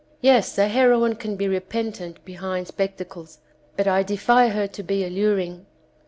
Yes, 0.21 0.57
a 0.57 0.67
heroine 0.67 1.13
can 1.13 1.35
be 1.35 1.47
repentant 1.47 2.25
behind 2.25 2.67
spectacles, 2.67 3.37
but 3.77 3.87
I 3.87 4.01
defy 4.01 4.47
her 4.47 4.65
to 4.65 4.81
be 4.81 5.05
alluring. 5.05 5.67